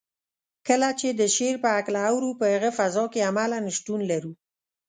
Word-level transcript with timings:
کله 0.67 0.89
چې 0.99 1.07
د 1.19 1.21
شعر 1.35 1.55
په 1.63 1.69
هکله 1.75 2.01
اورو 2.11 2.29
په 2.39 2.45
هغه 2.53 2.69
فضا 2.79 3.03
کې 3.13 3.25
عملاً 3.29 3.59
شتون 3.77 3.99
لرو. 4.11 4.33